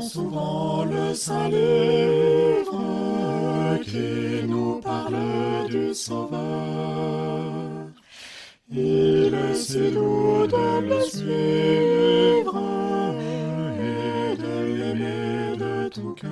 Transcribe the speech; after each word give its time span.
souvent 0.00 0.84
le 0.84 1.14
saint 1.14 1.48
livre 1.48 2.80
qui 3.82 4.46
nous 4.48 4.80
parle 4.80 5.68
du 5.68 5.94
Sauveur. 5.94 6.40
Il 8.72 9.34
est 9.34 9.54
si 9.54 9.90
doux 9.90 10.46
de 10.46 10.80
le 10.88 11.00
suivre 11.02 12.56
et 13.80 14.36
de 14.36 14.54
l'aimer 14.76 15.56
de 15.56 15.88
tout 15.88 16.14
cœur. 16.14 16.30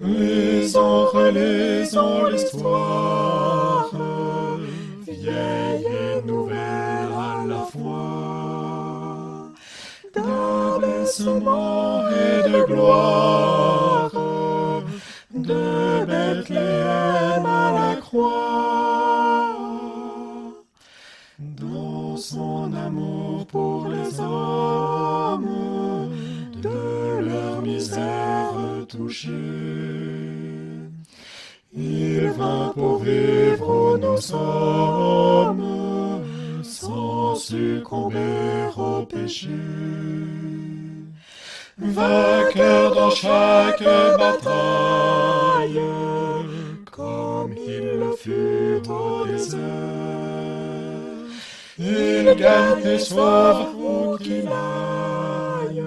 Lisons, 0.00 1.04
relisons 1.06 2.26
l'histoire, 2.26 3.90
vieille 5.06 5.86
et 5.86 6.22
nouvelle 6.26 6.47
d'abaissement 11.18 12.08
et 12.10 12.48
de 12.48 12.64
gloire, 12.64 14.10
de 15.34 16.04
Bethléem 16.04 17.46
à 17.46 17.72
la 17.72 17.96
croix, 17.96 19.54
dans 21.38 22.16
son 22.16 22.72
amour 22.74 23.46
pour 23.46 23.88
les 23.88 24.20
hommes, 24.20 25.48
de 26.62 27.20
leur 27.28 27.62
misère 27.62 28.54
touchée. 28.88 29.30
Il 31.76 32.30
vint 32.30 32.72
pour 32.74 32.98
vivre 32.98 33.68
où 33.68 33.98
nous 33.98 34.20
sommes, 34.20 35.64
sans 36.62 37.36
succomber 37.36 38.68
au 38.76 39.04
péché. 39.04 39.48
Vainqueur 41.80 42.94
dans 42.94 43.10
chaque 43.10 43.84
bataille, 44.18 45.80
comme 46.90 47.54
il 47.56 48.00
le 48.00 48.12
fut 48.16 48.82
au 48.90 49.24
désert. 49.26 49.60
Il 51.78 52.34
gagne 52.36 52.84
et 52.84 52.98
sauve 52.98 53.76
où 53.76 54.16
qu'il 54.16 54.48
aille, 54.48 55.82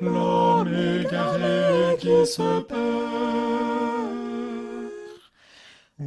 l'homme 0.00 0.74
égaré 0.74 1.96
qui 2.00 2.26
se 2.26 2.60
perd. 2.62 2.82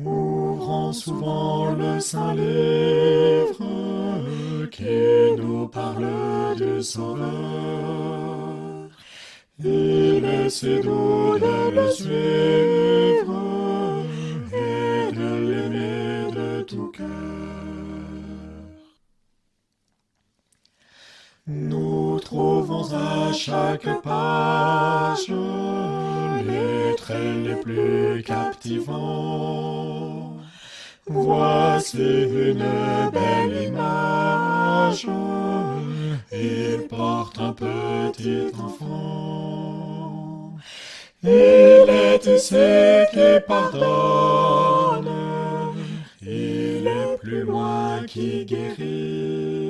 Ouvrant 0.04 0.92
souvent 0.92 1.72
le 1.72 2.02
saint 2.02 2.34
livre 2.34 3.64
qui 4.70 5.32
nous 5.38 5.68
parle 5.70 6.56
du 6.58 6.84
Sauveur. 6.84 8.45
Si 9.58 10.80
doux 10.80 11.40
de 11.40 11.72
le 11.72 11.90
suivre 11.90 14.04
et 14.52 15.12
de 15.12 15.50
l'aimer 15.50 16.30
de 16.32 16.62
tout 16.64 16.92
cœur. 16.92 17.06
Nous 21.48 22.20
trouvons 22.20 22.94
à 22.94 23.32
chaque 23.32 24.02
page 24.02 25.32
les 26.46 26.94
traits 26.98 27.46
les 27.46 27.56
plus 27.56 28.24
captivants. 28.24 30.36
Voici 31.08 31.98
une 31.98 32.66
belle 33.12 33.64
image, 33.68 35.08
porte 36.88 37.40
un 37.40 37.54
petit 37.54 38.52
enfant. 38.58 40.54
Il 41.24 41.30
est 41.90 42.26
ici 42.28 42.56
qui 43.12 43.40
pardonne, 43.48 45.10
il 46.22 46.86
est 46.88 47.18
plus 47.20 47.42
loin 47.42 48.04
qui 48.08 48.46
guérit. 48.46 49.66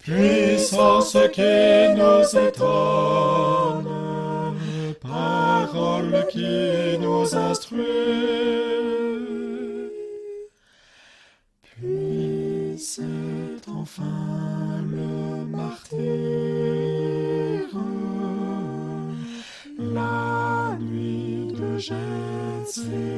Puissance 0.00 1.16
qui 1.32 1.88
nous 1.96 2.24
étonne, 2.36 3.88
parole 5.00 6.26
qui 6.30 6.98
nous 6.98 7.36
instruit. 7.36 7.82
Puis 11.62 12.78
c'est 12.78 13.41
enfin 13.82 14.84
le 14.88 15.44
martyr, 15.44 15.98
la 19.78 20.76
nuit 20.80 21.52
de 21.58 21.78
Gethsemane. 21.78 23.08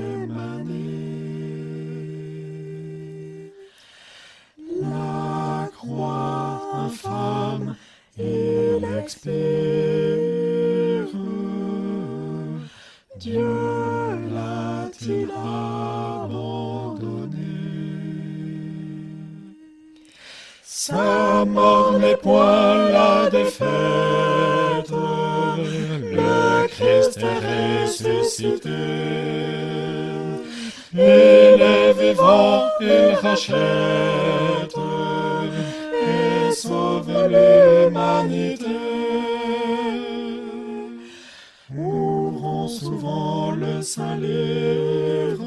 La 4.80 5.68
croix 5.76 6.62
infâme, 6.86 7.76
il 8.18 8.84
expire. 9.02 9.53
Sa 20.86 21.46
mort 21.46 21.98
n'est 21.98 22.18
point 22.18 22.90
la 22.90 23.30
défaite, 23.30 24.90
le 26.12 26.66
Christ 26.66 27.18
est 27.22 27.84
ressuscité. 27.84 28.68
Il 30.92 31.00
est 31.00 31.92
vivant, 31.94 32.64
il 32.82 33.14
rachète 33.22 34.76
et 36.06 36.52
sauve 36.52 37.10
l'humanité. 37.32 38.76
Ouvrons 41.74 42.68
souvent 42.68 43.52
le 43.52 43.80
saint 43.80 44.16
livre 44.16 45.46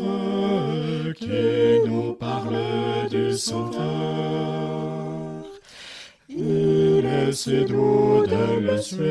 qui 1.13 1.87
nous 1.87 2.13
parle 2.13 3.07
du 3.11 3.37
Sauveur 3.37 4.96
c'est 7.31 7.65
doux 7.65 8.23
de 8.25 8.59
le 8.59 8.77
suivre 8.81 9.05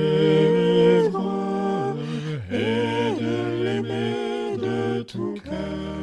et 2.51 3.21
de 3.21 3.63
l'aimer 3.63 4.57
de 4.57 5.03
tout 5.03 5.35
cœur. 5.45 5.96